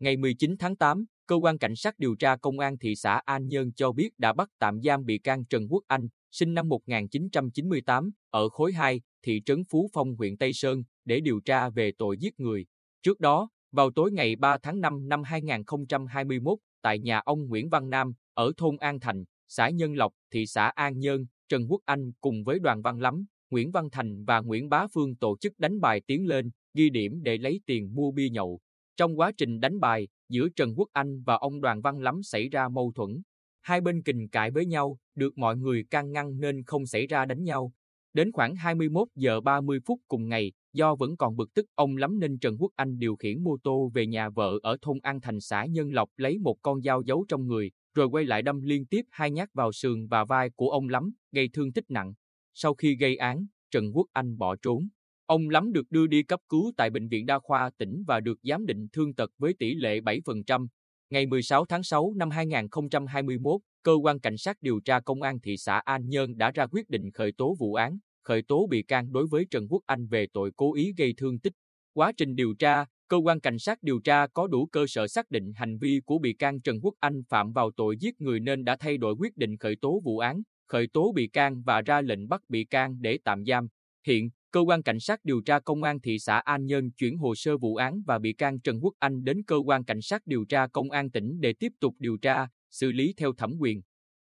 Ngày 0.00 0.16
19 0.16 0.56
tháng 0.58 0.76
8, 0.76 1.04
cơ 1.26 1.36
quan 1.36 1.58
cảnh 1.58 1.76
sát 1.76 1.98
điều 1.98 2.14
tra 2.14 2.36
công 2.36 2.58
an 2.58 2.78
thị 2.78 2.96
xã 2.96 3.20
An 3.24 3.48
Nhơn 3.48 3.72
cho 3.72 3.92
biết 3.92 4.08
đã 4.18 4.32
bắt 4.32 4.48
tạm 4.58 4.80
giam 4.82 5.04
bị 5.04 5.18
can 5.18 5.44
Trần 5.44 5.66
Quốc 5.70 5.82
Anh, 5.86 6.08
sinh 6.30 6.54
năm 6.54 6.68
1998, 6.68 8.10
ở 8.30 8.48
khối 8.48 8.72
2, 8.72 9.00
thị 9.22 9.42
trấn 9.46 9.64
Phú 9.70 9.90
Phong, 9.92 10.16
huyện 10.16 10.36
Tây 10.36 10.52
Sơn, 10.52 10.82
để 11.04 11.20
điều 11.20 11.40
tra 11.40 11.68
về 11.68 11.92
tội 11.98 12.16
giết 12.18 12.40
người. 12.40 12.66
Trước 13.02 13.20
đó, 13.20 13.48
vào 13.72 13.90
tối 13.90 14.12
ngày 14.12 14.36
3 14.36 14.58
tháng 14.62 14.80
5 14.80 15.08
năm 15.08 15.22
2021, 15.22 16.58
tại 16.82 16.98
nhà 16.98 17.18
ông 17.18 17.46
Nguyễn 17.46 17.68
Văn 17.68 17.90
Nam, 17.90 18.12
ở 18.34 18.52
thôn 18.56 18.76
An 18.76 19.00
Thành, 19.00 19.24
xã 19.48 19.70
Nhân 19.70 19.94
Lộc, 19.94 20.12
thị 20.32 20.46
xã 20.46 20.66
An 20.66 20.98
Nhơn, 20.98 21.26
Trần 21.48 21.66
Quốc 21.68 21.80
Anh 21.84 22.12
cùng 22.20 22.44
với 22.44 22.58
Đoàn 22.58 22.82
Văn 22.82 23.00
Lắm, 23.00 23.24
Nguyễn 23.50 23.70
Văn 23.70 23.90
Thành 23.92 24.24
và 24.24 24.40
Nguyễn 24.40 24.68
Bá 24.68 24.86
Phương 24.94 25.16
tổ 25.16 25.36
chức 25.40 25.58
đánh 25.58 25.80
bài 25.80 26.00
tiến 26.06 26.26
lên, 26.26 26.50
ghi 26.74 26.90
điểm 26.90 27.22
để 27.22 27.38
lấy 27.38 27.60
tiền 27.66 27.94
mua 27.94 28.10
bia 28.10 28.28
nhậu. 28.28 28.60
Trong 28.96 29.18
quá 29.18 29.32
trình 29.38 29.60
đánh 29.60 29.80
bài, 29.80 30.08
giữa 30.28 30.48
Trần 30.48 30.74
Quốc 30.76 30.88
Anh 30.92 31.22
và 31.22 31.34
ông 31.34 31.60
Đoàn 31.60 31.80
Văn 31.80 31.98
Lắm 31.98 32.22
xảy 32.22 32.48
ra 32.48 32.68
mâu 32.68 32.92
thuẫn. 32.94 33.22
Hai 33.62 33.80
bên 33.80 34.02
kình 34.02 34.28
cãi 34.28 34.50
với 34.50 34.66
nhau, 34.66 34.98
được 35.14 35.38
mọi 35.38 35.56
người 35.56 35.84
can 35.90 36.12
ngăn 36.12 36.40
nên 36.40 36.62
không 36.62 36.86
xảy 36.86 37.06
ra 37.06 37.24
đánh 37.24 37.44
nhau. 37.44 37.72
Đến 38.14 38.32
khoảng 38.32 38.56
21 38.56 39.08
giờ 39.14 39.40
30 39.40 39.78
phút 39.86 40.00
cùng 40.08 40.28
ngày, 40.28 40.52
do 40.72 40.94
vẫn 40.94 41.16
còn 41.16 41.36
bực 41.36 41.54
tức 41.54 41.66
ông 41.74 41.96
Lắm 41.96 42.18
nên 42.18 42.38
Trần 42.38 42.56
Quốc 42.58 42.72
Anh 42.76 42.98
điều 42.98 43.16
khiển 43.16 43.42
mô 43.44 43.56
tô 43.62 43.90
về 43.94 44.06
nhà 44.06 44.28
vợ 44.28 44.58
ở 44.62 44.76
thôn 44.82 44.98
An 45.02 45.20
Thành 45.20 45.40
xã 45.40 45.64
Nhân 45.64 45.92
Lộc 45.92 46.10
lấy 46.16 46.38
một 46.38 46.56
con 46.62 46.82
dao 46.82 47.02
giấu 47.02 47.24
trong 47.28 47.46
người, 47.46 47.70
rồi 47.94 48.06
quay 48.06 48.24
lại 48.24 48.42
đâm 48.42 48.62
liên 48.62 48.86
tiếp 48.86 49.02
hai 49.10 49.30
nhát 49.30 49.54
vào 49.54 49.72
sườn 49.72 50.06
và 50.06 50.24
vai 50.24 50.50
của 50.50 50.70
ông 50.70 50.88
Lắm, 50.88 51.12
gây 51.32 51.48
thương 51.52 51.72
tích 51.72 51.90
nặng. 51.90 52.14
Sau 52.54 52.74
khi 52.74 52.96
gây 52.96 53.16
án, 53.16 53.46
Trần 53.70 53.84
Quốc 53.94 54.06
Anh 54.12 54.38
bỏ 54.38 54.56
trốn. 54.62 54.88
Ông 55.26 55.48
Lắm 55.48 55.72
được 55.72 55.90
đưa 55.90 56.06
đi 56.06 56.22
cấp 56.22 56.40
cứu 56.48 56.72
tại 56.76 56.90
Bệnh 56.90 57.08
viện 57.08 57.26
Đa 57.26 57.38
khoa 57.38 57.70
tỉnh 57.78 58.04
và 58.06 58.20
được 58.20 58.38
giám 58.42 58.66
định 58.66 58.86
thương 58.92 59.14
tật 59.14 59.30
với 59.38 59.54
tỷ 59.58 59.74
lệ 59.74 60.00
7%. 60.00 60.66
Ngày 61.10 61.26
16 61.26 61.64
tháng 61.64 61.82
6 61.82 62.12
năm 62.16 62.30
2021, 62.30 63.60
Cơ 63.82 63.92
quan 64.02 64.20
Cảnh 64.20 64.36
sát 64.36 64.56
điều 64.60 64.80
tra 64.80 65.00
Công 65.00 65.22
an 65.22 65.40
thị 65.40 65.56
xã 65.56 65.78
An 65.78 66.08
Nhơn 66.08 66.36
đã 66.36 66.50
ra 66.50 66.66
quyết 66.66 66.88
định 66.88 67.10
khởi 67.10 67.32
tố 67.32 67.56
vụ 67.58 67.74
án, 67.74 67.98
khởi 68.22 68.42
tố 68.42 68.66
bị 68.70 68.82
can 68.82 69.12
đối 69.12 69.26
với 69.26 69.46
Trần 69.50 69.66
Quốc 69.68 69.82
Anh 69.86 70.06
về 70.06 70.26
tội 70.32 70.50
cố 70.56 70.74
ý 70.74 70.92
gây 70.96 71.14
thương 71.16 71.38
tích. 71.38 71.52
Quá 71.92 72.12
trình 72.16 72.34
điều 72.34 72.54
tra, 72.58 72.84
cơ 73.08 73.16
quan 73.16 73.40
cảnh 73.40 73.58
sát 73.58 73.78
điều 73.82 74.00
tra 74.00 74.26
có 74.26 74.46
đủ 74.46 74.66
cơ 74.66 74.86
sở 74.88 75.08
xác 75.08 75.30
định 75.30 75.52
hành 75.56 75.78
vi 75.78 76.00
của 76.04 76.18
bị 76.18 76.32
can 76.32 76.60
Trần 76.60 76.80
Quốc 76.82 76.94
Anh 77.00 77.22
phạm 77.28 77.52
vào 77.52 77.70
tội 77.76 77.96
giết 78.00 78.20
người 78.20 78.40
nên 78.40 78.64
đã 78.64 78.76
thay 78.76 78.98
đổi 78.98 79.14
quyết 79.18 79.36
định 79.36 79.56
khởi 79.56 79.76
tố 79.76 80.00
vụ 80.04 80.18
án, 80.18 80.42
khởi 80.66 80.86
tố 80.92 81.12
bị 81.12 81.28
can 81.28 81.62
và 81.62 81.82
ra 81.82 82.00
lệnh 82.00 82.28
bắt 82.28 82.40
bị 82.48 82.64
can 82.64 82.96
để 83.00 83.18
tạm 83.24 83.44
giam. 83.44 83.68
Hiện, 84.06 84.30
cơ 84.50 84.60
quan 84.60 84.82
cảnh 84.82 85.00
sát 85.00 85.20
điều 85.24 85.40
tra 85.40 85.60
công 85.60 85.82
an 85.82 86.00
thị 86.00 86.18
xã 86.18 86.38
An 86.38 86.66
Nhơn 86.66 86.90
chuyển 86.90 87.18
hồ 87.18 87.34
sơ 87.34 87.58
vụ 87.58 87.76
án 87.76 88.02
và 88.06 88.18
bị 88.18 88.32
can 88.32 88.60
Trần 88.60 88.78
Quốc 88.82 88.94
Anh 88.98 89.24
đến 89.24 89.42
cơ 89.46 89.56
quan 89.66 89.84
cảnh 89.84 90.02
sát 90.02 90.22
điều 90.26 90.44
tra 90.44 90.66
công 90.66 90.90
an 90.90 91.10
tỉnh 91.10 91.40
để 91.40 91.52
tiếp 91.52 91.72
tục 91.80 91.94
điều 91.98 92.16
tra, 92.22 92.48
xử 92.70 92.92
lý 92.92 93.14
theo 93.16 93.32
thẩm 93.32 93.52
quyền. 93.58 93.82